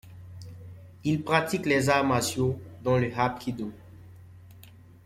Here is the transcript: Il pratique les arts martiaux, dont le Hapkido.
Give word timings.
Il 1.03 1.21
pratique 1.21 1.67
les 1.67 1.87
arts 1.87 2.03
martiaux, 2.03 2.59
dont 2.81 2.97
le 2.97 3.11
Hapkido. 3.15 3.71